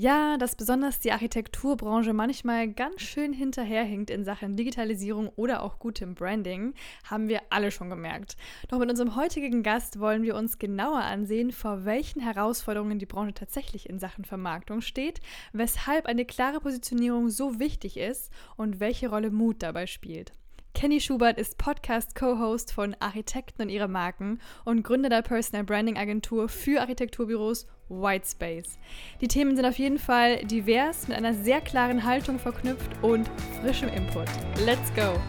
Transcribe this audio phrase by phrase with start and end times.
[0.00, 6.14] Ja, dass besonders die Architekturbranche manchmal ganz schön hinterherhinkt in Sachen Digitalisierung oder auch gutem
[6.14, 8.36] Branding, haben wir alle schon gemerkt.
[8.68, 13.34] Doch mit unserem heutigen Gast wollen wir uns genauer ansehen, vor welchen Herausforderungen die Branche
[13.34, 15.20] tatsächlich in Sachen Vermarktung steht,
[15.52, 20.32] weshalb eine klare Positionierung so wichtig ist und welche Rolle Mut dabei spielt.
[20.74, 26.48] Kenny Schubert ist Podcast-Co-Host von Architekten und ihre Marken und Gründer der Personal Branding Agentur
[26.48, 28.78] für Architekturbüros Whitespace.
[29.20, 33.28] Die Themen sind auf jeden Fall divers, mit einer sehr klaren Haltung verknüpft und
[33.60, 34.28] frischem Input.
[34.64, 35.20] Let's go!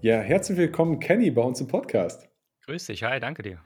[0.00, 2.28] Ja, herzlich willkommen, Kenny, bei uns im Podcast.
[2.66, 3.60] Grüß dich, hi, danke dir.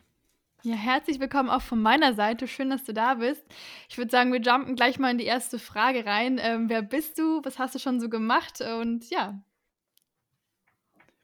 [0.65, 2.49] Ja, herzlich willkommen auch von meiner Seite.
[2.49, 3.47] Schön, dass du da bist.
[3.89, 6.41] Ich würde sagen, wir jumpen gleich mal in die erste Frage rein.
[6.43, 7.41] Ähm, wer bist du?
[7.45, 8.61] Was hast du schon so gemacht?
[8.61, 9.41] Und ja,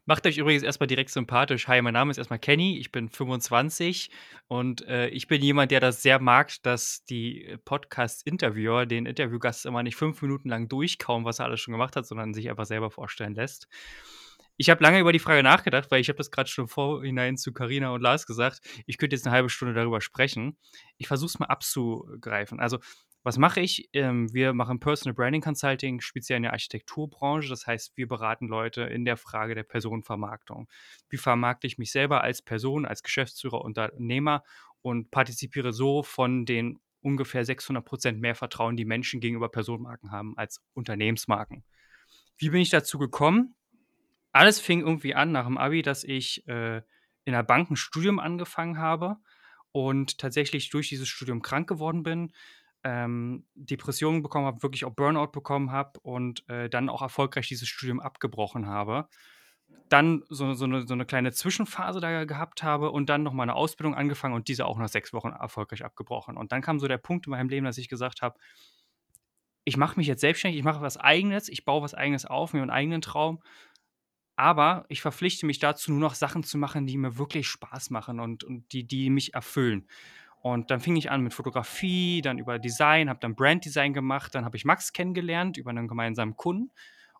[0.07, 1.67] Macht euch übrigens erstmal direkt sympathisch.
[1.67, 4.11] Hi, mein Name ist erstmal Kenny, ich bin 25
[4.47, 9.81] und äh, ich bin jemand, der das sehr mag, dass die Podcast-Interviewer den Interviewgast immer
[9.81, 12.91] nicht fünf Minuten lang durchkauen, was er alles schon gemacht hat, sondern sich einfach selber
[12.91, 13.67] vorstellen lässt.
[14.57, 17.51] Ich habe lange über die Frage nachgedacht, weil ich habe das gerade schon vorhinein zu
[17.51, 18.61] Karina und Lars gesagt.
[18.85, 20.55] Ich könnte jetzt eine halbe Stunde darüber sprechen.
[20.97, 22.59] Ich versuche es mal abzugreifen.
[22.59, 22.77] Also
[23.25, 23.89] was mache ich?
[23.93, 27.49] Ähm, wir machen Personal Branding Consulting, speziell in der Architekturbranche.
[27.49, 30.69] Das heißt, wir beraten Leute in der Frage der Personenvermarktung.
[31.09, 34.43] Wie vermarkte ich mich selber als Person, als Geschäftsführer, Unternehmer
[34.83, 40.37] und partizipiere so von den ungefähr 600 Prozent mehr Vertrauen, die Menschen gegenüber Personenmarken haben
[40.37, 41.63] als Unternehmensmarken.
[42.37, 43.55] Wie bin ich dazu gekommen?
[44.33, 46.83] Alles fing irgendwie an nach dem Abi, dass ich äh,
[47.23, 49.17] in der Bank ein Studium angefangen habe
[49.71, 52.31] und tatsächlich durch dieses Studium krank geworden bin
[52.85, 57.67] ähm, Depressionen bekommen habe, wirklich auch Burnout bekommen habe und äh, dann auch erfolgreich dieses
[57.67, 59.09] Studium abgebrochen habe.
[59.89, 63.43] Dann so, so, eine, so eine kleine Zwischenphase da gehabt habe und dann noch mal
[63.43, 66.37] eine Ausbildung angefangen und diese auch nach sechs Wochen erfolgreich abgebrochen.
[66.37, 68.37] Und dann kam so der Punkt in meinem Leben, dass ich gesagt habe,
[69.63, 72.61] ich mache mich jetzt selbstständig, ich mache was Eigenes, ich baue was Eigenes auf, mir
[72.61, 73.41] einen eigenen Traum,
[74.35, 78.19] aber ich verpflichte mich dazu, nur noch Sachen zu machen, die mir wirklich Spaß machen
[78.19, 79.87] und, und die, die mich erfüllen.
[80.45, 84.45] Und dann fing ich an mit Fotografie, dann über Design, habe dann Branddesign gemacht, dann
[84.45, 86.71] habe ich Max kennengelernt über einen gemeinsamen Kunden.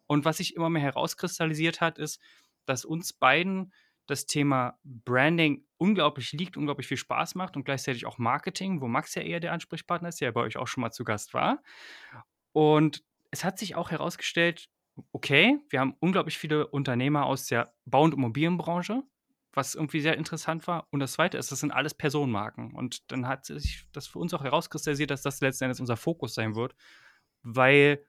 [0.05, 2.21] Und was sich immer mehr herauskristallisiert hat, ist,
[2.67, 3.73] dass uns beiden
[4.05, 9.15] das Thema Branding unglaublich liegt, unglaublich viel Spaß macht und gleichzeitig auch Marketing, wo Max
[9.15, 11.63] ja eher der Ansprechpartner ist, der bei euch auch schon mal zu Gast war.
[12.51, 14.69] Und es hat sich auch herausgestellt,
[15.13, 19.01] okay, wir haben unglaublich viele Unternehmer aus der Bau- und Immobilienbranche,
[19.55, 20.87] was irgendwie sehr interessant war.
[20.91, 22.73] Und das Zweite ist, das sind alles Personenmarken.
[22.73, 26.35] Und dann hat sich das für uns auch herauskristallisiert, dass das letzten Endes unser Fokus
[26.35, 26.75] sein wird,
[27.41, 28.05] weil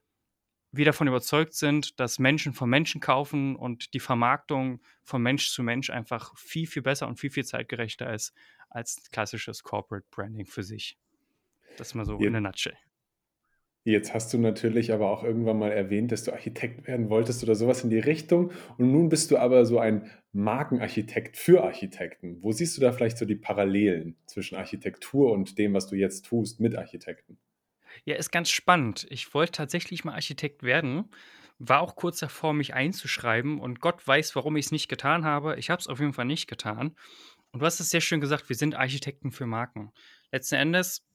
[0.73, 5.62] wir davon überzeugt sind, dass Menschen von Menschen kaufen und die Vermarktung von Mensch zu
[5.62, 8.34] Mensch einfach viel, viel besser und viel, viel zeitgerechter ist
[8.69, 10.99] als klassisches Corporate Branding für sich.
[11.78, 12.27] Das mal so ja.
[12.27, 12.77] in a nutshell.
[13.86, 17.54] Jetzt hast du natürlich aber auch irgendwann mal erwähnt, dass du Architekt werden wolltest oder
[17.54, 18.50] sowas in die Richtung.
[18.78, 22.42] Und nun bist du aber so ein Markenarchitekt für Architekten.
[22.42, 26.24] Wo siehst du da vielleicht so die Parallelen zwischen Architektur und dem, was du jetzt
[26.24, 27.38] tust mit Architekten?
[28.04, 29.06] Ja, ist ganz spannend.
[29.08, 31.04] Ich wollte tatsächlich mal Architekt werden,
[31.60, 35.54] war auch kurz davor, mich einzuschreiben und Gott weiß, warum ich es nicht getan habe.
[35.60, 36.97] Ich habe es auf jeden Fall nicht getan.
[37.53, 39.92] Und du hast es sehr schön gesagt, wir sind Architekten für Marken.
[40.32, 41.06] Letzten Endes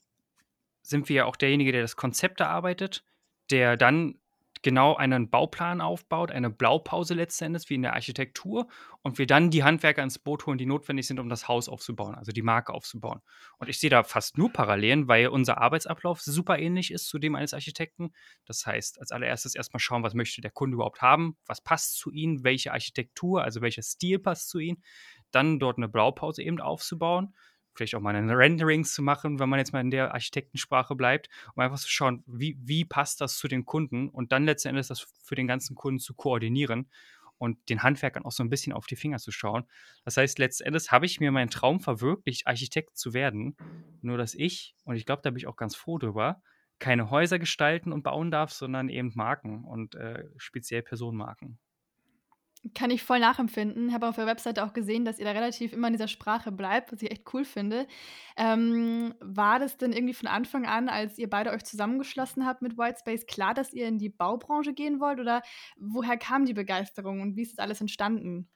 [0.81, 3.03] sind wir ja auch derjenige, der das Konzept erarbeitet,
[3.49, 4.21] der dann
[4.61, 8.67] genau einen Bauplan aufbaut, eine Blaupause letzten Endes, wie in der Architektur,
[9.01, 12.15] und wir dann die Handwerker ins Boot holen, die notwendig sind, um das Haus aufzubauen,
[12.15, 13.21] also die Marke aufzubauen.
[13.57, 17.35] Und ich sehe da fast nur Parallelen, weil unser Arbeitsablauf super ähnlich ist zu dem
[17.35, 18.13] eines Architekten.
[18.45, 22.11] Das heißt, als allererstes erstmal schauen, was möchte der Kunde überhaupt haben, was passt zu
[22.11, 24.81] ihm, welche Architektur, also welcher Stil passt zu ihm,
[25.31, 27.33] dann dort eine Blaupause eben aufzubauen
[27.73, 31.29] vielleicht auch mal eine Renderings zu machen, wenn man jetzt mal in der Architektensprache bleibt,
[31.55, 34.87] um einfach zu schauen, wie, wie passt das zu den Kunden und dann letzten Endes
[34.87, 36.89] das für den ganzen Kunden zu koordinieren
[37.37, 39.63] und den Handwerkern auch so ein bisschen auf die Finger zu schauen.
[40.05, 43.55] Das heißt, letzten Endes habe ich mir meinen Traum verwirklicht, Architekt zu werden,
[44.01, 46.41] nur dass ich, und ich glaube, da bin ich auch ganz froh drüber,
[46.77, 51.57] keine Häuser gestalten und bauen darf, sondern eben Marken und äh, speziell Personenmarken.
[52.75, 53.91] Kann ich voll nachempfinden.
[53.91, 56.91] Habe auf der Webseite auch gesehen, dass ihr da relativ immer in dieser Sprache bleibt,
[56.91, 57.87] was ich echt cool finde.
[58.37, 62.77] Ähm, war das denn irgendwie von Anfang an, als ihr beide euch zusammengeschlossen habt mit
[62.77, 65.19] Whitespace, klar, dass ihr in die Baubranche gehen wollt?
[65.19, 65.41] Oder
[65.77, 68.47] woher kam die Begeisterung und wie ist das alles entstanden?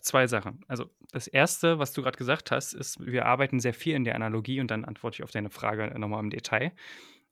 [0.00, 0.64] zwei Sachen.
[0.68, 4.14] Also das Erste, was du gerade gesagt hast, ist, wir arbeiten sehr viel in der
[4.14, 6.72] Analogie und dann antworte ich auf deine Frage nochmal im Detail.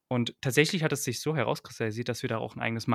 [0.09, 2.87] Und tatsächlich hat es sich so herauskristallisiert, dass wir da auch ein eigenes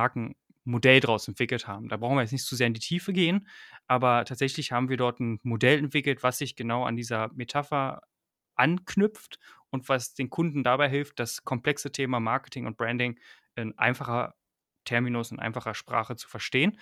[0.69, 1.89] Markenmodell draus entwickelt haben.
[1.89, 3.47] Da brauchen wir jetzt nicht zu sehr in die Tiefe gehen,
[3.87, 8.01] aber tatsächlich haben wir dort ein Modell entwickelt, was sich genau an dieser Metapher
[8.55, 9.39] anknüpft
[9.71, 13.19] und was den Kunden dabei hilft, das komplexe Thema Marketing und Branding
[13.55, 14.35] in einfacher
[14.85, 16.77] Terminus, in einfacher Sprache zu verstehen.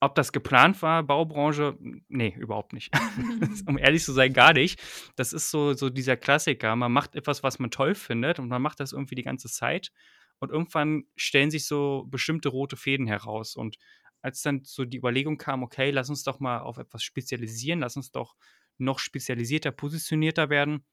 [0.00, 1.78] Ob das geplant war, Baubranche?
[2.08, 2.92] Nee, überhaupt nicht.
[3.66, 4.80] um ehrlich zu sein, gar nicht.
[5.16, 6.76] Das ist so, so dieser Klassiker.
[6.76, 9.92] Man macht etwas, was man toll findet und man macht das irgendwie die ganze Zeit.
[10.38, 13.56] Und irgendwann stellen sich so bestimmte rote Fäden heraus.
[13.56, 13.78] Und
[14.20, 17.96] als dann so die Überlegung kam, okay, lass uns doch mal auf etwas spezialisieren, lass
[17.96, 18.36] uns doch
[18.78, 20.84] noch spezialisierter, positionierter werden,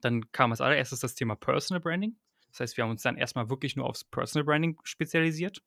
[0.00, 2.16] dann kam als allererstes das Thema Personal Branding.
[2.50, 5.62] Das heißt, wir haben uns dann erstmal wirklich nur aufs Personal Branding spezialisiert.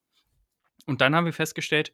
[0.86, 1.94] Und dann haben wir festgestellt,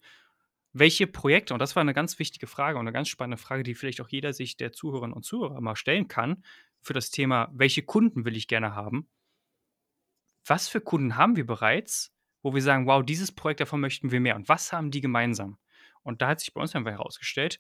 [0.73, 3.75] welche Projekte, und das war eine ganz wichtige Frage und eine ganz spannende Frage, die
[3.75, 6.43] vielleicht auch jeder sich der Zuhörerinnen und Zuhörer mal stellen kann,
[6.81, 9.09] für das Thema, welche Kunden will ich gerne haben?
[10.47, 14.21] Was für Kunden haben wir bereits, wo wir sagen, wow, dieses Projekt, davon möchten wir
[14.21, 14.35] mehr.
[14.35, 15.57] Und was haben die gemeinsam?
[16.03, 17.59] Und da hat sich bei uns einfach herausgestellt,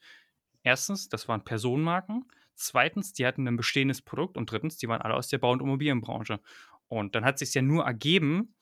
[0.63, 2.25] erstens, das waren Personenmarken,
[2.55, 5.61] zweitens, die hatten ein bestehendes Produkt und drittens, die waren alle aus der Bau- und
[5.61, 6.39] Immobilienbranche.
[6.87, 8.55] Und dann hat sich ja nur ergeben,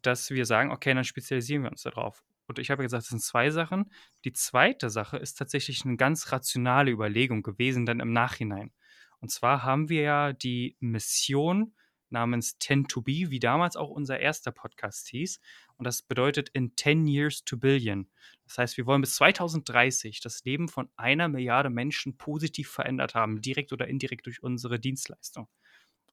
[0.00, 2.24] dass wir sagen, okay, dann spezialisieren wir uns darauf.
[2.46, 3.90] Und ich habe gesagt, das sind zwei Sachen.
[4.24, 8.72] Die zweite Sache ist tatsächlich eine ganz rationale Überlegung gewesen, dann im Nachhinein.
[9.20, 11.74] Und zwar haben wir ja die Mission
[12.10, 15.40] namens 10 to Be, wie damals auch unser erster Podcast hieß.
[15.76, 18.08] Und das bedeutet in 10 Years to Billion.
[18.44, 23.40] Das heißt, wir wollen bis 2030 das Leben von einer Milliarde Menschen positiv verändert haben,
[23.40, 25.48] direkt oder indirekt durch unsere Dienstleistung.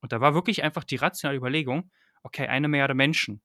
[0.01, 1.91] Und da war wirklich einfach die rationale Überlegung,
[2.23, 3.41] okay, eine Milliarde Menschen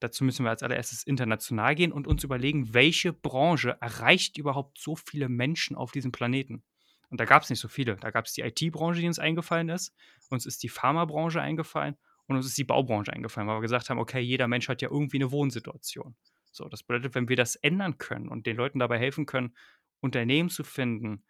[0.00, 4.94] Dazu müssen wir als allererstes international gehen und uns überlegen, welche Branche erreicht überhaupt so
[4.94, 6.62] viele Menschen auf diesem Planeten.
[7.10, 7.96] Und da gab es nicht so viele.
[7.96, 9.94] Da gab es die IT-Branche, die uns eingefallen ist,
[10.30, 11.96] uns ist die Pharmabranche eingefallen
[12.26, 14.90] und uns ist die Baubranche eingefallen, weil wir gesagt haben, okay, jeder Mensch hat ja
[14.90, 16.14] irgendwie eine Wohnsituation.
[16.52, 19.54] So, das bedeutet, wenn wir das ändern können und den Leuten dabei helfen können,
[20.00, 21.24] Unternehmen zu finden,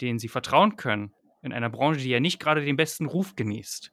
[0.00, 3.92] denen sie vertrauen können, in einer Branche, die ja nicht gerade den besten Ruf genießt,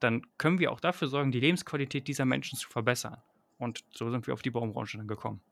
[0.00, 3.20] dann können wir auch dafür sorgen, die Lebensqualität dieser Menschen zu verbessern.
[3.58, 5.42] Und so sind wir auf die Baumbranche dann gekommen.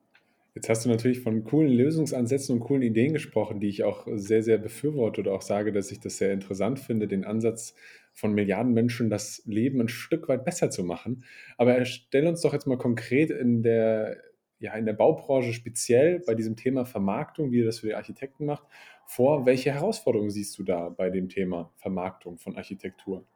[0.56, 4.43] Jetzt hast du natürlich von coolen Lösungsansätzen und coolen Ideen gesprochen, die ich auch sehr,
[4.43, 7.75] sehr befürworte oder auch sage, dass ich das sehr interessant finde, den Ansatz
[8.14, 11.25] von Milliarden Menschen das Leben ein Stück weit besser zu machen.
[11.58, 14.17] Aber stell uns doch jetzt mal konkret in der,
[14.58, 18.47] ja, in der Baubranche speziell bei diesem Thema Vermarktung, wie ihr das für die Architekten
[18.47, 18.64] macht,
[19.05, 19.44] vor.
[19.44, 23.26] Welche Herausforderungen siehst du da bei dem Thema Vermarktung von Architektur?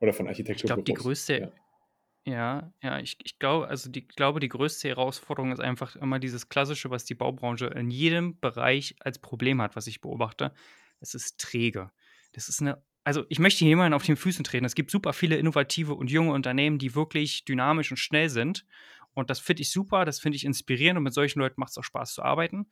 [0.00, 0.64] Oder von Architektur?
[0.64, 1.52] Ich glaube, die größte, ja.
[2.26, 6.48] Ja, ja, ich, ich glaube, also die, glaube, die größte Herausforderung ist einfach immer dieses
[6.48, 10.54] Klassische, was die Baubranche in jedem Bereich als Problem hat, was ich beobachte.
[11.00, 11.90] Es ist träge.
[12.32, 14.64] Das ist eine, also ich möchte jemanden auf den Füßen treten.
[14.64, 18.64] Es gibt super viele innovative und junge Unternehmen, die wirklich dynamisch und schnell sind.
[19.12, 21.78] Und das finde ich super, das finde ich inspirierend und mit solchen Leuten macht es
[21.78, 22.66] auch Spaß zu arbeiten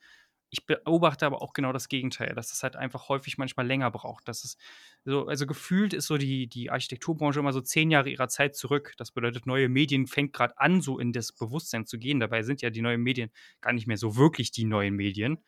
[0.53, 4.29] ich beobachte aber auch genau das Gegenteil, dass es halt einfach häufig manchmal länger braucht.
[4.29, 4.59] Dass es
[5.03, 8.93] so, also gefühlt ist so die, die Architekturbranche immer so zehn Jahre ihrer Zeit zurück.
[8.99, 12.21] Das bedeutet, neue Medien fängt gerade an, so in das Bewusstsein zu gehen.
[12.21, 13.31] Dabei sind ja die neuen Medien
[13.63, 15.39] gar nicht mehr so wirklich die neuen Medien.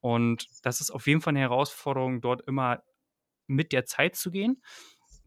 [0.00, 2.82] Und das ist auf jeden Fall eine Herausforderung, dort immer
[3.46, 4.60] mit der Zeit zu gehen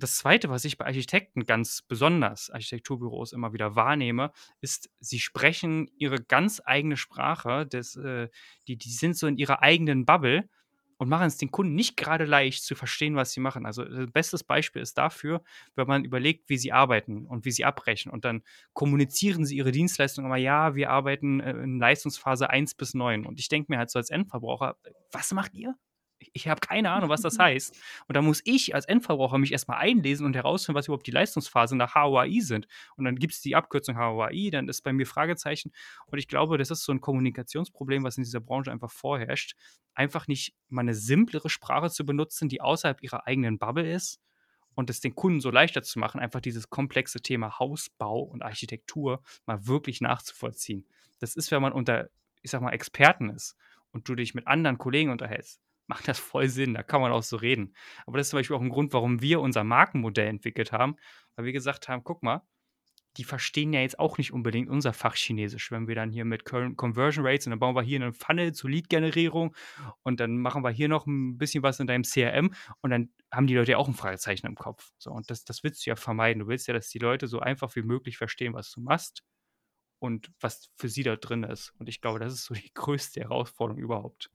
[0.03, 4.31] das Zweite, was ich bei Architekten ganz besonders, Architekturbüros immer wieder wahrnehme,
[4.61, 8.27] ist, sie sprechen ihre ganz eigene Sprache, des, äh,
[8.67, 10.49] die, die sind so in ihrer eigenen Bubble
[10.97, 13.65] und machen es den Kunden nicht gerade leicht zu verstehen, was sie machen.
[13.65, 15.41] Also äh, bestes Beispiel ist dafür,
[15.75, 18.43] wenn man überlegt, wie sie arbeiten und wie sie abbrechen und dann
[18.73, 23.39] kommunizieren sie ihre Dienstleistung immer, ja, wir arbeiten äh, in Leistungsphase 1 bis 9 und
[23.39, 24.77] ich denke mir halt so als Endverbraucher,
[25.11, 25.75] was macht ihr?
[26.33, 27.75] Ich habe keine Ahnung, was das heißt.
[28.07, 31.75] Und da muss ich als Endverbraucher mich erstmal einlesen und herausfinden, was überhaupt die Leistungsphase
[31.75, 32.67] nach HOAI sind.
[32.95, 35.71] Und dann gibt es die Abkürzung HOAI, dann ist bei mir Fragezeichen.
[36.07, 39.55] Und ich glaube, das ist so ein Kommunikationsproblem, was in dieser Branche einfach vorherrscht.
[39.93, 44.19] Einfach nicht mal eine simplere Sprache zu benutzen, die außerhalb ihrer eigenen Bubble ist
[44.75, 49.21] und es den Kunden so leichter zu machen, einfach dieses komplexe Thema Hausbau und Architektur
[49.45, 50.85] mal wirklich nachzuvollziehen.
[51.19, 52.09] Das ist, wenn man unter,
[52.41, 53.55] ich sag mal, Experten ist
[53.91, 55.61] und du dich mit anderen Kollegen unterhältst
[55.93, 56.73] macht das voll Sinn.
[56.73, 57.75] Da kann man auch so reden.
[58.07, 60.95] Aber das ist zum Beispiel auch ein Grund, warum wir unser Markenmodell entwickelt haben,
[61.35, 62.41] weil wir gesagt haben: guck mal,
[63.17, 66.45] die verstehen ja jetzt auch nicht unbedingt unser Fach Chinesisch, wenn wir dann hier mit
[66.45, 69.55] Conversion Rates und dann bauen wir hier einen Funnel zur Lead-Generierung
[70.01, 73.45] und dann machen wir hier noch ein bisschen was in deinem CRM und dann haben
[73.45, 74.93] die Leute ja auch ein Fragezeichen im Kopf.
[74.97, 76.39] So, und das, das willst du ja vermeiden.
[76.39, 79.23] Du willst ja, dass die Leute so einfach wie möglich verstehen, was du machst
[79.99, 81.71] und was für sie da drin ist.
[81.77, 84.31] Und ich glaube, das ist so die größte Herausforderung überhaupt.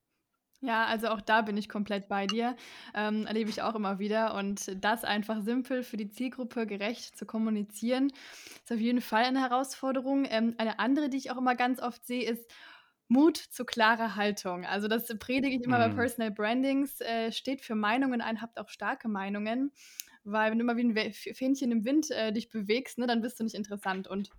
[0.60, 2.56] Ja, also auch da bin ich komplett bei dir.
[2.92, 4.34] Ähm, erlebe ich auch immer wieder.
[4.34, 8.12] Und das einfach simpel für die Zielgruppe gerecht zu kommunizieren,
[8.64, 10.26] ist auf jeden Fall eine Herausforderung.
[10.28, 12.50] Ähm, eine andere, die ich auch immer ganz oft sehe, ist
[13.06, 14.66] Mut zu klarer Haltung.
[14.66, 15.90] Also das predige ich immer mm.
[15.90, 17.00] bei Personal Brandings.
[17.00, 19.72] Äh, steht für Meinungen ein, habt auch starke Meinungen.
[20.24, 23.38] Weil wenn du immer wie ein Fähnchen im Wind äh, dich bewegst, ne, dann bist
[23.38, 24.08] du nicht interessant.
[24.08, 24.30] Und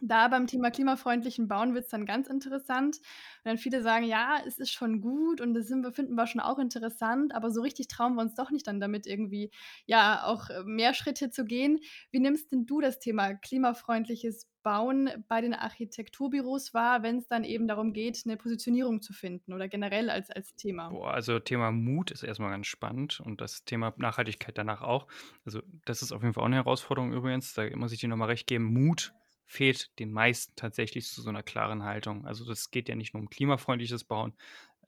[0.00, 3.00] da beim Thema klimafreundlichen Bauen wird es dann ganz interessant.
[3.44, 6.58] Dann viele sagen, ja, es ist schon gut und das sind, finden wir schon auch
[6.58, 9.50] interessant, aber so richtig trauen wir uns doch nicht dann damit irgendwie,
[9.86, 11.80] ja, auch äh, mehr Schritte zu gehen.
[12.10, 17.44] Wie nimmst denn du das Thema klimafreundliches Bauen bei den Architekturbüros wahr, wenn es dann
[17.44, 20.88] eben darum geht, eine Positionierung zu finden oder generell als, als Thema?
[20.88, 25.06] Boah, also Thema Mut ist erstmal ganz spannend und das Thema Nachhaltigkeit danach auch.
[25.44, 28.28] Also das ist auf jeden Fall auch eine Herausforderung übrigens, da muss ich dir nochmal
[28.28, 28.64] recht geben.
[28.64, 29.12] Mut
[29.46, 32.26] fehlt den meisten tatsächlich zu so einer klaren Haltung.
[32.26, 34.34] Also das geht ja nicht nur um klimafreundliches Bauen,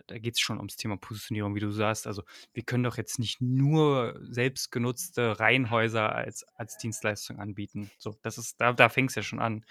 [0.06, 2.06] da geht es schon ums Thema Positionierung, wie du sagst.
[2.06, 2.22] Also
[2.52, 7.90] wir können doch jetzt nicht nur selbstgenutzte Reihenhäuser als, als Dienstleistung anbieten.
[7.98, 9.64] So, das ist, da, da fängt es ja schon an.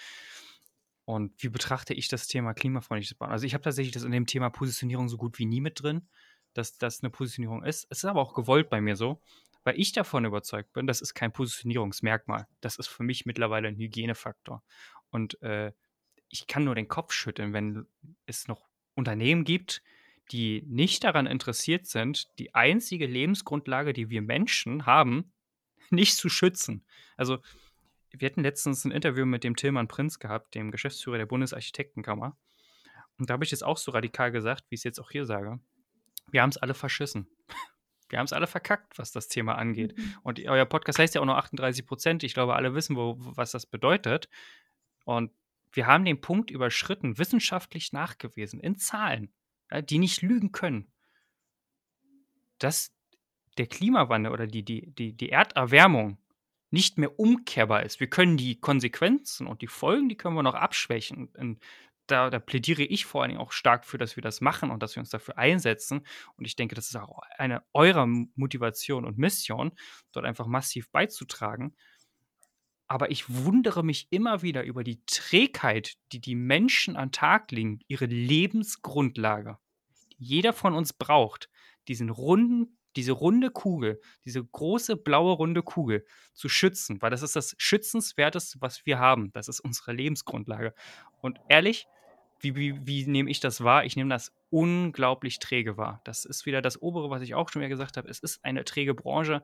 [1.06, 3.32] Und wie betrachte ich das Thema klimafreundliches Bauen?
[3.32, 6.08] Also ich habe tatsächlich das in dem Thema Positionierung so gut wie nie mit drin,
[6.54, 7.86] dass das eine Positionierung ist.
[7.90, 9.22] Es ist aber auch gewollt bei mir so
[9.66, 12.48] weil ich davon überzeugt bin, das ist kein Positionierungsmerkmal.
[12.62, 14.64] Das ist für mich mittlerweile ein Hygienefaktor.
[15.10, 15.74] Und äh,
[16.30, 17.88] ich kann nur den Kopf schütteln, wenn
[18.28, 19.82] es noch Unternehmen gibt,
[20.32, 25.34] die nicht daran interessiert sind, die einzige Lebensgrundlage, die wir Menschen haben,
[25.90, 26.86] nicht zu schützen.
[27.18, 27.40] Also,
[28.12, 32.38] wir hatten letztens ein Interview mit dem Tillmann Prinz gehabt, dem Geschäftsführer der Bundesarchitektenkammer.
[33.18, 35.26] Und da habe ich jetzt auch so radikal gesagt, wie ich es jetzt auch hier
[35.26, 35.60] sage.
[36.32, 37.28] Wir haben es alle verschissen
[38.16, 39.98] wir haben es alle verkackt, was das Thema angeht.
[39.98, 40.16] Mhm.
[40.24, 42.24] Und euer Podcast heißt ja auch nur 38 Prozent.
[42.24, 44.30] Ich glaube, alle wissen, wo, was das bedeutet.
[45.04, 45.32] Und
[45.74, 49.34] wir haben den Punkt überschritten, wissenschaftlich nachgewiesen, in Zahlen,
[49.70, 50.90] ja, die nicht lügen können,
[52.58, 52.96] dass
[53.58, 56.18] der Klimawandel oder die, die, die, die Erderwärmung
[56.72, 58.00] nicht mehr umkehrbar ist.
[58.00, 61.34] Wir können die Konsequenzen und die Folgen, die können wir noch abschwächen.
[61.36, 61.60] In
[62.08, 64.82] da, da plädiere ich vor allen Dingen auch stark für, dass wir das machen und
[64.84, 66.06] dass wir uns dafür einsetzen.
[66.38, 69.72] Und ich denke, das ist auch eine eurer Motivation und Mission,
[70.12, 71.76] dort einfach massiv beizutragen.
[72.88, 77.80] Aber ich wundere mich immer wieder über die Trägheit, die die Menschen an Tag legen,
[77.88, 79.58] ihre Lebensgrundlage.
[80.18, 81.50] Jeder von uns braucht
[81.88, 87.36] diesen runden, diese runde Kugel, diese große blaue runde Kugel zu schützen, weil das ist
[87.36, 89.32] das Schützenswerteste, was wir haben.
[89.34, 90.74] Das ist unsere Lebensgrundlage.
[91.22, 91.88] Und ehrlich,
[92.46, 93.86] wie, wie, wie nehme ich das wahr?
[93.86, 96.02] Ich nehme das unglaublich träge wahr.
[96.04, 98.10] Das ist wieder das Obere, was ich auch schon mal gesagt habe.
[98.10, 99.44] Es ist eine träge Branche.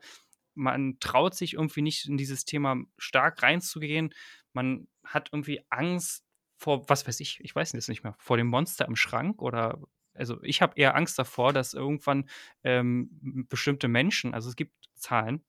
[0.53, 4.13] Man traut sich irgendwie nicht in dieses Thema stark reinzugehen.
[4.53, 6.25] Man hat irgendwie Angst
[6.57, 9.79] vor, was weiß ich, ich weiß es nicht mehr, vor dem Monster im Schrank oder
[10.13, 12.29] also ich habe eher Angst davor, dass irgendwann
[12.63, 13.09] ähm,
[13.49, 15.43] bestimmte Menschen, also es gibt Zahlen,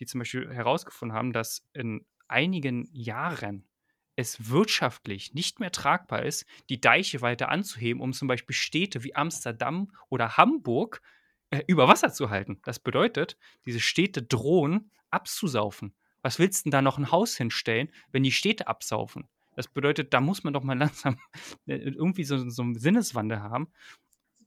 [0.00, 3.68] die zum Beispiel herausgefunden haben, dass in einigen Jahren
[4.16, 9.14] es wirtschaftlich nicht mehr tragbar ist, die Deiche weiter anzuheben, um zum Beispiel Städte wie
[9.14, 11.02] Amsterdam oder Hamburg
[11.50, 12.60] äh, über Wasser zu halten.
[12.64, 15.94] Das bedeutet, diese Städte drohen abzusaufen.
[16.22, 19.28] Was willst du denn da noch ein Haus hinstellen, wenn die Städte absaufen?
[19.54, 21.18] Das bedeutet, da muss man doch mal langsam
[21.66, 23.68] äh, irgendwie so, so einen Sinneswandel haben.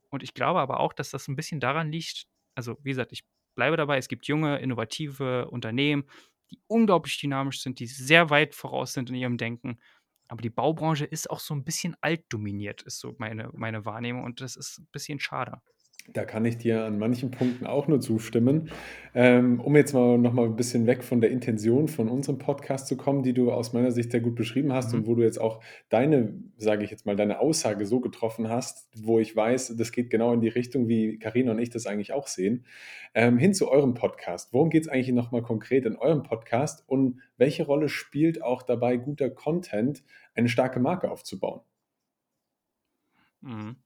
[0.10, 3.24] Und ich glaube aber auch, dass das ein bisschen daran liegt, also wie gesagt, ich
[3.56, 6.06] bleibe dabei, es gibt junge, innovative Unternehmen,
[6.52, 9.80] die unglaublich dynamisch sind, die sehr weit voraus sind in ihrem Denken.
[10.28, 14.24] Aber die Baubranche ist auch so ein bisschen altdominiert, ist so meine, meine Wahrnehmung.
[14.24, 15.62] Und das ist ein bisschen schade.
[16.14, 18.70] Da kann ich dir an manchen Punkten auch nur zustimmen.
[19.14, 22.88] Ähm, um jetzt mal noch mal ein bisschen weg von der Intention von unserem Podcast
[22.88, 25.00] zu kommen, die du aus meiner Sicht sehr gut beschrieben hast mhm.
[25.00, 28.88] und wo du jetzt auch deine, sage ich jetzt mal, deine Aussage so getroffen hast,
[29.04, 32.14] wo ich weiß, das geht genau in die Richtung, wie Karina und ich das eigentlich
[32.14, 32.66] auch sehen.
[33.14, 34.54] Ähm, hin zu eurem Podcast.
[34.54, 38.62] Worum geht es eigentlich noch mal konkret in eurem Podcast und welche Rolle spielt auch
[38.62, 40.04] dabei guter Content,
[40.36, 41.62] eine starke Marke aufzubauen?
[43.42, 43.78] Mhm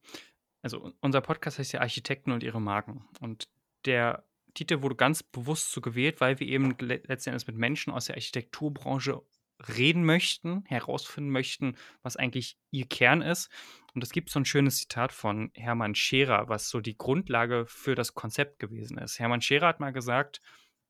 [0.64, 3.06] also unser Podcast heißt ja Architekten und ihre Marken.
[3.20, 3.50] Und
[3.86, 8.16] der Titel wurde ganz bewusst so gewählt, weil wir eben letztendlich mit Menschen aus der
[8.16, 9.22] Architekturbranche
[9.68, 13.50] reden möchten, herausfinden möchten, was eigentlich ihr Kern ist.
[13.94, 17.96] Und es gibt so ein schönes Zitat von Hermann Scherer, was so die Grundlage für
[17.96, 19.20] das Konzept gewesen ist.
[19.20, 20.42] Hermann Scherer hat mal gesagt,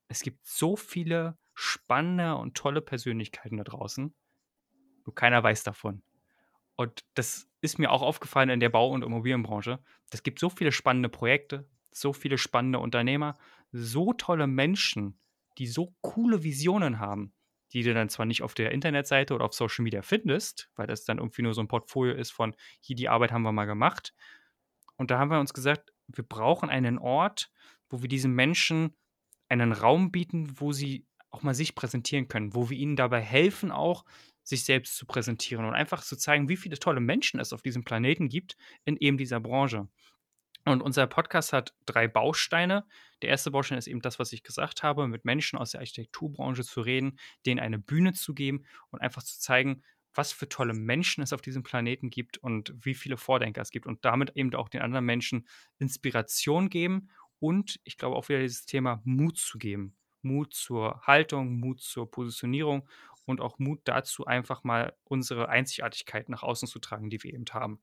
[0.07, 4.13] es gibt so viele spannende und tolle Persönlichkeiten da draußen,
[5.05, 6.03] nur keiner weiß davon.
[6.75, 9.79] Und das ist mir auch aufgefallen in der Bau- und Immobilienbranche.
[10.11, 13.37] Es gibt so viele spannende Projekte, so viele spannende Unternehmer,
[13.71, 15.17] so tolle Menschen,
[15.57, 17.33] die so coole Visionen haben,
[17.71, 21.05] die du dann zwar nicht auf der Internetseite oder auf Social Media findest, weil das
[21.05, 24.13] dann irgendwie nur so ein Portfolio ist von, hier die Arbeit haben wir mal gemacht.
[24.97, 27.49] Und da haben wir uns gesagt, wir brauchen einen Ort,
[27.89, 28.93] wo wir diesen Menschen
[29.47, 33.71] einen Raum bieten, wo sie auch mal sich präsentieren können, wo wir ihnen dabei helfen,
[33.71, 34.03] auch
[34.43, 37.83] sich selbst zu präsentieren und einfach zu zeigen, wie viele tolle Menschen es auf diesem
[37.83, 39.87] Planeten gibt in eben dieser Branche.
[40.65, 42.85] Und unser Podcast hat drei Bausteine.
[43.21, 46.63] Der erste Baustein ist eben das, was ich gesagt habe, mit Menschen aus der Architekturbranche
[46.63, 49.83] zu reden, denen eine Bühne zu geben und einfach zu zeigen,
[50.13, 53.87] was für tolle Menschen es auf diesem Planeten gibt und wie viele Vordenker es gibt
[53.87, 55.47] und damit eben auch den anderen Menschen
[55.79, 57.09] Inspiration geben
[57.39, 59.97] und ich glaube auch wieder dieses Thema Mut zu geben.
[60.21, 62.87] Mut zur Haltung, Mut zur Positionierung
[63.25, 67.45] und auch Mut dazu, einfach mal unsere Einzigartigkeit nach außen zu tragen, die wir eben
[67.51, 67.81] haben.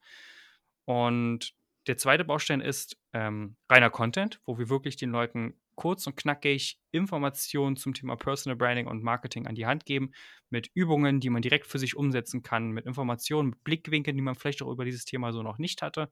[0.84, 1.54] Und
[1.86, 6.78] der zweite Baustein ist ähm, reiner Content, wo wir wirklich den Leuten kurz und knackig
[6.90, 10.12] Informationen zum Thema Personal Branding und Marketing an die Hand geben,
[10.50, 14.34] mit Übungen, die man direkt für sich umsetzen kann, mit Informationen, mit Blickwinkeln, die man
[14.34, 16.10] vielleicht auch über dieses Thema so noch nicht hatte.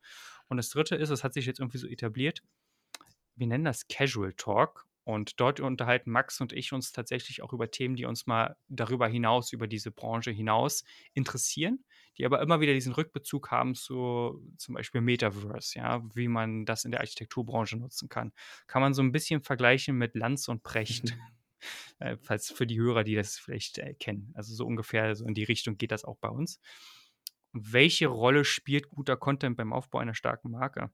[0.49, 2.43] Und das dritte ist, es hat sich jetzt irgendwie so etabliert,
[3.37, 4.88] wir nennen das Casual Talk.
[5.09, 9.09] Und dort unterhalten Max und ich uns tatsächlich auch über Themen, die uns mal darüber
[9.09, 10.85] hinaus, über diese Branche hinaus
[11.15, 11.83] interessieren,
[12.19, 16.85] die aber immer wieder diesen Rückbezug haben zu zum Beispiel Metaverse, ja, wie man das
[16.85, 18.35] in der Architekturbranche nutzen kann.
[18.67, 21.17] Kann man so ein bisschen vergleichen mit Lanz und Precht.
[22.01, 24.31] äh, falls für die Hörer, die das vielleicht äh, kennen.
[24.35, 26.61] Also so ungefähr so in die Richtung geht das auch bei uns.
[27.55, 30.91] Welche Rolle spielt guter Content beim Aufbau einer starken Marke?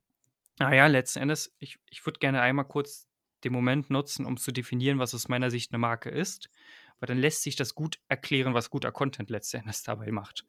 [0.61, 3.09] Naja, letzten Endes, ich, ich würde gerne einmal kurz
[3.44, 6.50] den Moment nutzen, um zu definieren, was aus meiner Sicht eine Marke ist,
[7.00, 10.44] weil dann lässt sich das gut erklären, was guter Content letzten Endes dabei macht.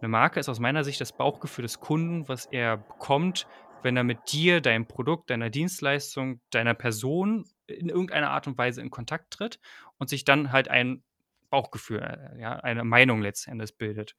[0.00, 3.46] Eine Marke ist aus meiner Sicht das Bauchgefühl des Kunden, was er bekommt,
[3.82, 8.80] wenn er mit dir, deinem Produkt, deiner Dienstleistung, deiner Person in irgendeiner Art und Weise
[8.80, 9.60] in Kontakt tritt
[9.98, 11.02] und sich dann halt ein
[11.50, 14.16] Bauchgefühl, äh, ja, eine Meinung letzten Endes bildet.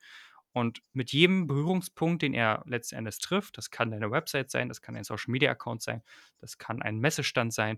[0.53, 4.81] Und mit jedem Berührungspunkt, den er letzten Endes trifft, das kann deine Website sein, das
[4.81, 6.01] kann ein Social Media Account sein,
[6.39, 7.77] das kann ein Messestand sein,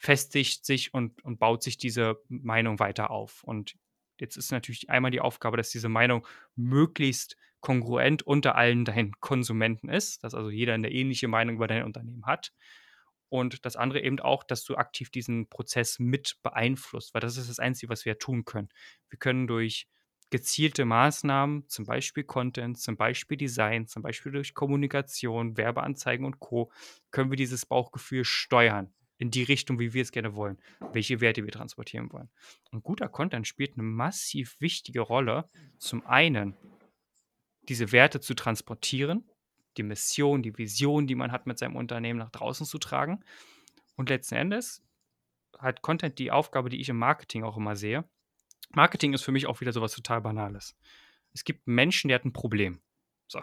[0.00, 3.44] festigt sich und, und baut sich diese Meinung weiter auf.
[3.44, 3.76] Und
[4.18, 9.90] jetzt ist natürlich einmal die Aufgabe, dass diese Meinung möglichst kongruent unter allen deinen Konsumenten
[9.90, 12.54] ist, dass also jeder eine ähnliche Meinung über dein Unternehmen hat.
[13.28, 17.50] Und das andere eben auch, dass du aktiv diesen Prozess mit beeinflusst, weil das ist
[17.50, 18.70] das Einzige, was wir tun können.
[19.10, 19.86] Wir können durch
[20.30, 26.72] gezielte Maßnahmen, zum Beispiel Content, zum Beispiel Design, zum Beispiel durch Kommunikation, Werbeanzeigen und Co.,
[27.10, 30.58] können wir dieses Bauchgefühl steuern in die Richtung, wie wir es gerne wollen,
[30.92, 32.30] welche Werte wir transportieren wollen.
[32.72, 35.44] Und guter Content spielt eine massiv wichtige Rolle,
[35.78, 36.56] zum einen
[37.68, 39.28] diese Werte zu transportieren,
[39.76, 43.22] die Mission, die Vision, die man hat mit seinem Unternehmen nach draußen zu tragen.
[43.94, 44.82] Und letzten Endes
[45.58, 48.08] hat Content die Aufgabe, die ich im Marketing auch immer sehe.
[48.70, 50.74] Marketing ist für mich auch wieder sowas total Banales.
[51.34, 52.80] Es gibt Menschen, der hat ein Problem.
[53.28, 53.42] So.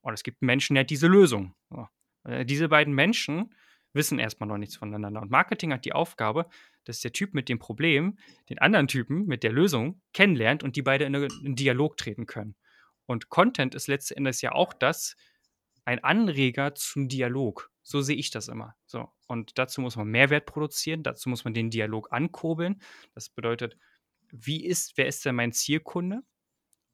[0.00, 1.54] Und es gibt Menschen, der hat diese Lösung.
[1.68, 1.86] So.
[2.24, 3.54] Äh, diese beiden Menschen
[3.92, 5.20] wissen erstmal noch nichts voneinander.
[5.20, 6.48] Und Marketing hat die Aufgabe,
[6.84, 10.82] dass der Typ mit dem Problem den anderen Typen mit der Lösung kennenlernt und die
[10.82, 12.56] beide in einen Dialog treten können.
[13.06, 15.16] Und Content ist letzten Endes ja auch das,
[15.84, 17.70] ein Anreger zum Dialog.
[17.82, 18.76] So sehe ich das immer.
[18.86, 19.08] So.
[19.26, 22.80] Und dazu muss man Mehrwert produzieren, dazu muss man den Dialog ankurbeln.
[23.14, 23.76] Das bedeutet,
[24.30, 26.22] wie ist, wer ist denn mein Zielkunde?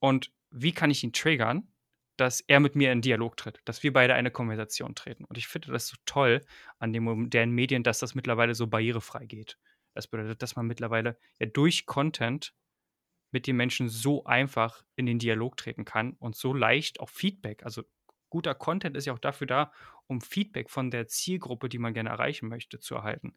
[0.00, 1.72] Und wie kann ich ihn triggern?
[2.18, 5.24] Dass er mit mir in Dialog tritt, dass wir beide eine Konversation treten.
[5.24, 6.44] Und ich finde das so toll
[6.78, 9.57] an den modernen Medien, dass das mittlerweile so barrierefrei geht.
[9.94, 12.54] Das bedeutet, dass man mittlerweile ja durch Content
[13.31, 17.62] mit den Menschen so einfach in den Dialog treten kann und so leicht auch Feedback,
[17.62, 17.85] also
[18.31, 19.72] guter Content ist ja auch dafür da,
[20.07, 23.37] um Feedback von der Zielgruppe, die man gerne erreichen möchte, zu erhalten.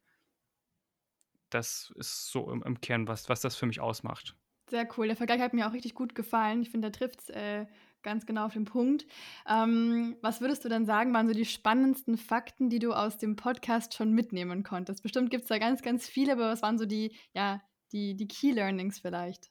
[1.50, 4.36] Das ist so im, im Kern, was, was das für mich ausmacht.
[4.70, 5.08] Sehr cool.
[5.08, 6.62] Der Vergleich hat mir auch richtig gut gefallen.
[6.62, 7.66] Ich finde, da trifft es äh,
[8.04, 9.06] ganz genau auf den Punkt.
[9.48, 13.36] Ähm, was würdest du denn sagen, waren so die spannendsten Fakten, die du aus dem
[13.36, 15.04] Podcast schon mitnehmen konntest?
[15.04, 17.62] Bestimmt gibt es da ganz, ganz viele, aber was waren so die, ja,
[17.92, 19.50] die, die Key Learnings vielleicht?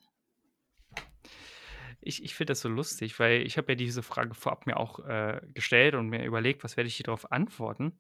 [2.01, 5.01] Ich, ich finde das so lustig, weil ich habe ja diese Frage vorab mir auch
[5.01, 7.99] äh, gestellt und mir überlegt, was werde ich hier darauf antworten.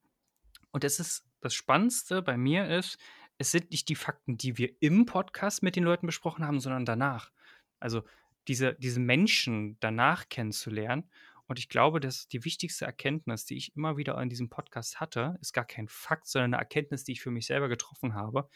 [0.70, 2.98] Und es ist das Spannendste bei mir ist,
[3.38, 6.84] es sind nicht die Fakten, die wir im Podcast mit den Leuten besprochen haben, sondern
[6.84, 7.30] danach.
[7.78, 8.02] Also
[8.48, 11.11] diese, diese Menschen danach kennenzulernen.
[11.46, 15.37] Und ich glaube, dass die wichtigste Erkenntnis, die ich immer wieder in diesem Podcast hatte,
[15.40, 18.48] ist gar kein Fakt, sondern eine Erkenntnis, die ich für mich selber getroffen habe,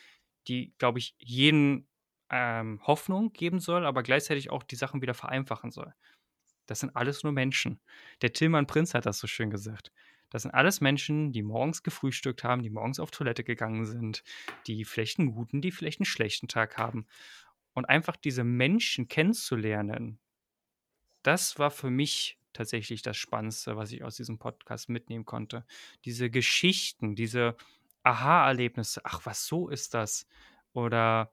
[0.46, 1.88] die, glaube ich, jeden
[2.30, 5.92] ähm, Hoffnung geben soll, aber gleichzeitig auch die Sachen wieder vereinfachen soll.
[6.66, 7.80] Das sind alles nur Menschen.
[8.22, 9.92] Der Tillmann Prinz hat das so schön gesagt.
[10.30, 14.24] Das sind alles Menschen, die morgens gefrühstückt haben, die morgens auf Toilette gegangen sind,
[14.66, 17.06] die vielleicht einen guten, die vielleicht einen schlechten Tag haben.
[17.74, 20.18] Und einfach diese Menschen kennenzulernen,
[21.22, 25.66] das war für mich tatsächlich das Spannendste, was ich aus diesem Podcast mitnehmen konnte.
[26.04, 27.56] Diese Geschichten, diese
[28.04, 29.00] Aha-Erlebnisse.
[29.04, 30.26] Ach, was so ist das?
[30.72, 31.32] Oder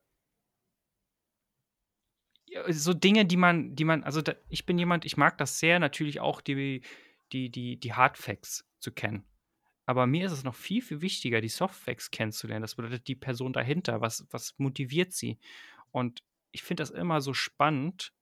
[2.69, 5.79] so Dinge, die man, die man, also da, ich bin jemand, ich mag das sehr,
[5.79, 6.81] natürlich auch die,
[7.31, 9.23] die, die, die Hardfacts zu kennen.
[9.85, 12.61] Aber mir ist es noch viel, viel wichtiger, die Softfacts kennenzulernen.
[12.61, 15.39] Das bedeutet die Person dahinter, was, was motiviert sie.
[15.91, 18.13] Und ich finde das immer so spannend,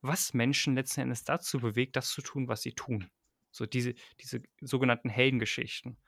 [0.00, 3.10] was Menschen letzten Endes dazu bewegt, das zu tun, was sie tun.
[3.50, 5.98] So diese, diese sogenannten Heldengeschichten.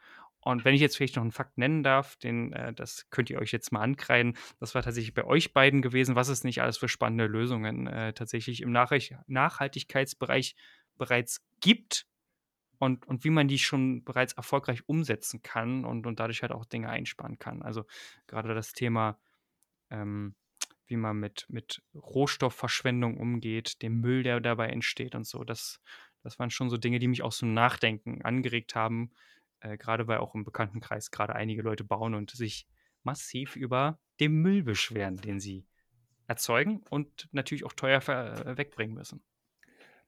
[0.41, 3.39] Und wenn ich jetzt vielleicht noch einen Fakt nennen darf, den, äh, das könnt ihr
[3.39, 6.77] euch jetzt mal ankreiden, das war tatsächlich bei euch beiden gewesen, was es nicht alles
[6.77, 8.93] für spannende Lösungen äh, tatsächlich im Nach
[9.27, 10.55] Nachhaltigkeitsbereich
[10.97, 12.07] bereits gibt
[12.79, 16.67] und, und wie man die schon bereits erfolgreich umsetzen kann und, und dadurch halt auch
[16.67, 17.63] Dinge einsparen kann.
[17.63, 17.87] Also
[18.27, 19.19] gerade das Thema,
[19.91, 20.35] ähm,
[20.87, 25.81] wie man mit, mit Rohstoffverschwendung umgeht, dem Müll, der dabei entsteht und so, das,
[26.23, 29.13] das waren schon so Dinge, die mich auch zum Nachdenken angeregt haben,
[29.61, 32.67] äh, gerade weil auch im Bekanntenkreis gerade einige Leute bauen und sich
[33.03, 35.67] massiv über den Müll beschweren, den sie
[36.27, 39.23] erzeugen und natürlich auch teuer äh, wegbringen müssen.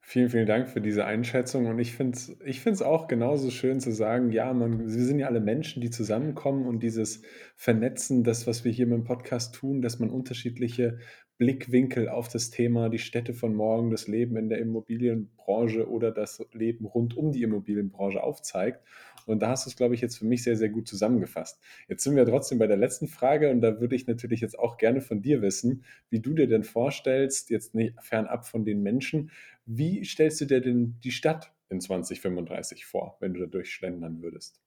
[0.09, 1.65] Vielen, vielen Dank für diese Einschätzung.
[1.65, 5.19] Und ich finde es ich find's auch genauso schön zu sagen, ja, man, wir sind
[5.19, 7.23] ja alle Menschen, die zusammenkommen und dieses
[7.57, 10.99] Vernetzen, das, was wir hier mit dem Podcast tun, dass man unterschiedliche
[11.37, 16.41] Blickwinkel auf das Thema die Städte von morgen, das Leben in der Immobilienbranche oder das
[16.53, 18.79] Leben rund um die Immobilienbranche aufzeigt.
[19.25, 21.59] Und da hast du es, glaube ich, jetzt für mich sehr, sehr gut zusammengefasst.
[21.89, 24.77] Jetzt sind wir trotzdem bei der letzten Frage und da würde ich natürlich jetzt auch
[24.77, 29.31] gerne von dir wissen, wie du dir denn vorstellst, jetzt nicht fernab von den Menschen,
[29.67, 34.61] wie stellst du dir denn die Stadt in 2035 vor, wenn du da durchschlendern würdest?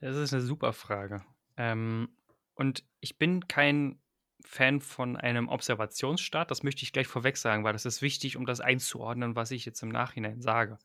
[0.00, 1.24] Das ist eine super Frage.
[1.56, 2.08] Ähm,
[2.54, 3.98] und ich bin kein
[4.44, 6.50] Fan von einem Observationsstaat.
[6.50, 9.64] Das möchte ich gleich vorweg sagen, weil das ist wichtig, um das einzuordnen, was ich
[9.64, 10.78] jetzt im Nachhinein sage.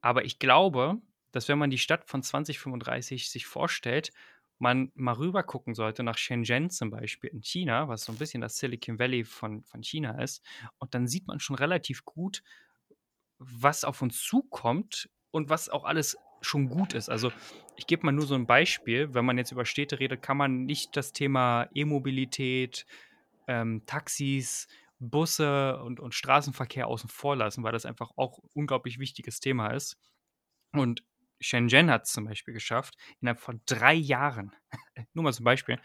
[0.00, 1.00] Aber ich glaube,
[1.32, 4.12] dass wenn man die Stadt von 2035 sich vorstellt,
[4.64, 8.40] man mal rüber gucken sollte nach Shenzhen zum Beispiel in China, was so ein bisschen
[8.40, 10.42] das Silicon Valley von, von China ist.
[10.78, 12.42] Und dann sieht man schon relativ gut,
[13.38, 17.10] was auf uns zukommt und was auch alles schon gut ist.
[17.10, 17.30] Also
[17.76, 19.12] ich gebe mal nur so ein Beispiel.
[19.12, 22.86] Wenn man jetzt über Städte redet, kann man nicht das Thema E-Mobilität,
[23.46, 24.66] ähm, Taxis,
[24.98, 29.98] Busse und, und Straßenverkehr außen vor lassen, weil das einfach auch unglaublich wichtiges Thema ist.
[30.72, 31.02] Und
[31.40, 34.52] Shenzhen hat es zum Beispiel geschafft, innerhalb von drei Jahren,
[35.14, 35.78] nur mal zum Beispiel,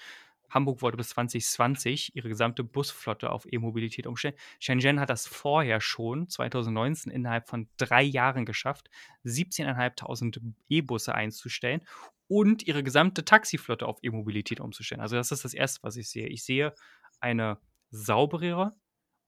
[0.50, 4.36] Hamburg wollte bis 2020 ihre gesamte Busflotte auf E-Mobilität umstellen.
[4.60, 8.90] Shenzhen hat das vorher schon, 2019, innerhalb von drei Jahren geschafft,
[9.26, 11.82] 17.500 E-Busse einzustellen
[12.28, 15.02] und ihre gesamte Taxiflotte auf E-Mobilität umzustellen.
[15.02, 16.28] Also das ist das Erste, was ich sehe.
[16.28, 16.74] Ich sehe
[17.20, 17.60] eine
[17.92, 18.76] sauberere,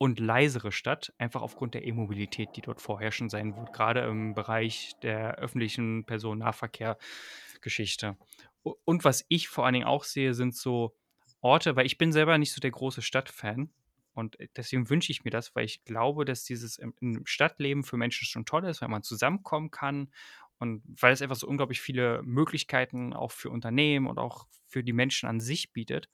[0.01, 4.93] und leisere Stadt, einfach aufgrund der E-Mobilität, die dort vorherrschend sein wird, gerade im Bereich
[5.03, 8.17] der öffentlichen Personennahverkehr-Geschichte.
[8.63, 10.95] Und was ich vor allen Dingen auch sehe, sind so
[11.39, 13.69] Orte, weil ich bin selber nicht so der große Stadtfan.
[14.13, 18.25] Und deswegen wünsche ich mir das, weil ich glaube, dass dieses im Stadtleben für Menschen
[18.25, 20.11] schon toll ist, weil man zusammenkommen kann
[20.57, 24.93] und weil es einfach so unglaublich viele Möglichkeiten auch für Unternehmen und auch für die
[24.93, 26.09] Menschen an sich bietet.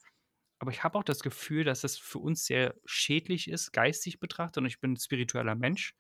[0.60, 4.58] Aber ich habe auch das Gefühl, dass es für uns sehr schädlich ist, geistig betrachtet,
[4.58, 5.96] und ich bin ein spiritueller Mensch,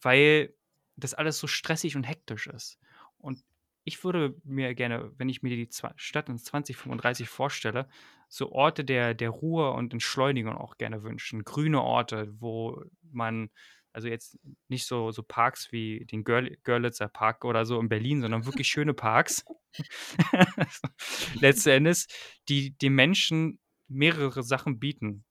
[0.00, 0.54] weil
[0.96, 2.78] das alles so stressig und hektisch ist.
[3.18, 3.44] Und
[3.84, 7.88] ich würde mir gerne, wenn ich mir die Stadt in 2035 vorstelle,
[8.28, 11.44] so Orte der, der Ruhe und Entschleunigung auch gerne wünschen.
[11.44, 13.50] Grüne Orte, wo man,
[13.92, 18.22] also jetzt nicht so, so Parks wie den Görl Görlitzer Park oder so in Berlin,
[18.22, 19.44] sondern wirklich schöne Parks.
[21.40, 22.08] Letzten Endes,
[22.48, 25.24] die den Menschen mehrere Sachen bieten.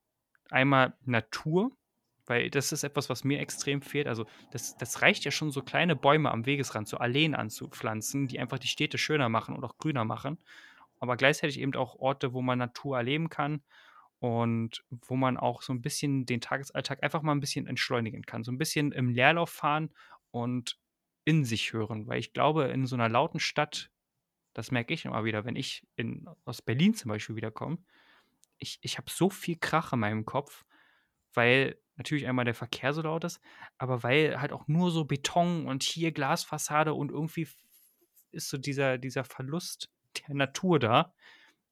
[0.50, 1.72] Einmal Natur,
[2.26, 4.08] weil das ist etwas, was mir extrem fehlt.
[4.08, 8.39] Also das, das reicht ja schon, so kleine Bäume am Wegesrand, so Alleen anzupflanzen, die
[8.39, 10.38] einfach die Städte schöner machen und auch grüner machen.
[11.00, 13.62] Aber gleichzeitig eben auch Orte, wo man Natur erleben kann
[14.20, 18.44] und wo man auch so ein bisschen den Tagesalltag einfach mal ein bisschen entschleunigen kann.
[18.44, 19.91] So ein bisschen im Leerlauf fahren
[20.32, 20.80] und
[21.26, 22.08] in sich hören.
[22.08, 23.91] Weil ich glaube, in so einer lauten Stadt,
[24.54, 27.78] das merke ich immer wieder, wenn ich in, aus Berlin zum Beispiel wiederkomme,
[28.58, 30.65] ich, ich habe so viel Krach in meinem Kopf,
[31.34, 33.39] weil natürlich einmal der Verkehr so laut ist,
[33.78, 37.48] aber weil halt auch nur so Beton und hier Glasfassade und irgendwie
[38.32, 39.89] ist so dieser, dieser Verlust
[40.28, 41.13] der Natur da,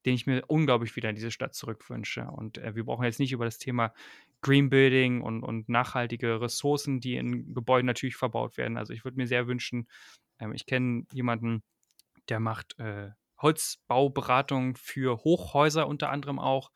[0.06, 2.26] den ich mir unglaublich wieder in diese Stadt zurückwünsche.
[2.26, 3.93] Und äh, wir brauchen jetzt nicht über das Thema
[4.41, 8.78] Green Building und, und nachhaltige Ressourcen, die in Gebäuden natürlich verbaut werden.
[8.78, 9.88] Also ich würde mir sehr wünschen,
[10.39, 11.63] ähm, ich kenne jemanden,
[12.30, 13.12] der macht äh,
[13.43, 16.71] Holzbauberatung für Hochhäuser unter anderem auch,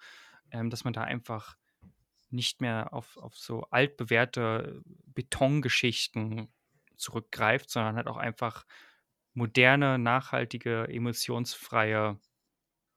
[0.52, 1.58] ähm, dass man da einfach
[2.30, 6.50] nicht mehr auf, auf so altbewährte Betongeschichten
[6.98, 8.66] zurückgreift, sondern halt auch einfach
[9.34, 12.20] moderne, nachhaltige, emissionsfreie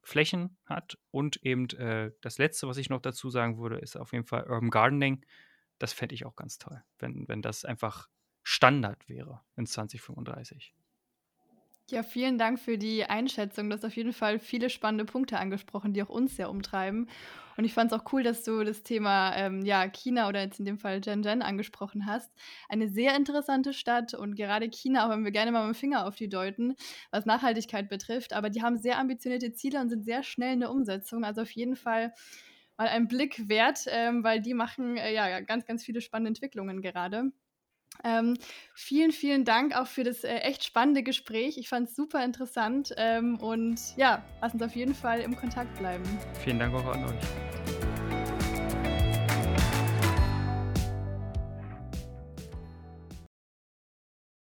[0.03, 0.99] Flächen hat.
[1.11, 4.45] Und eben äh, das Letzte, was ich noch dazu sagen würde, ist auf jeden Fall
[4.49, 5.25] Urban Gardening.
[5.79, 8.09] Das fände ich auch ganz toll, wenn, wenn das einfach
[8.43, 10.75] Standard wäre in 2035.
[11.91, 13.69] Ja, vielen Dank für die Einschätzung.
[13.69, 17.09] Du hast auf jeden Fall viele spannende Punkte angesprochen, die auch uns sehr umtreiben.
[17.57, 20.61] Und ich fand es auch cool, dass du das Thema ähm, ja, China oder jetzt
[20.61, 22.33] in dem Fall Shenzhen angesprochen hast.
[22.69, 26.07] Eine sehr interessante Stadt und gerade China, auch wenn wir gerne mal mit dem Finger
[26.07, 26.77] auf die deuten,
[27.11, 28.35] was Nachhaltigkeit betrifft.
[28.35, 31.25] Aber die haben sehr ambitionierte Ziele und sind sehr schnell in der Umsetzung.
[31.25, 32.15] Also auf jeden Fall
[32.79, 36.83] mal einen Blick wert, ähm, weil die machen äh, ja ganz, ganz viele spannende Entwicklungen
[36.83, 37.33] gerade.
[38.05, 38.37] Ähm,
[38.75, 41.59] vielen, vielen Dank auch für das äh, echt spannende Gespräch.
[41.59, 45.77] Ich fand es super interessant ähm, und ja, lass uns auf jeden Fall im Kontakt
[45.79, 46.05] bleiben.
[46.43, 47.80] Vielen Dank auch an euch.